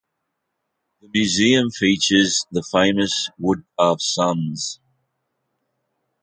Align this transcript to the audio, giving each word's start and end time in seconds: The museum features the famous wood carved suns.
The 1.01 1.09
museum 1.13 1.69
features 1.69 2.43
the 2.51 2.63
famous 2.71 3.29
wood 3.37 3.65
carved 3.77 4.01
suns. 4.01 4.79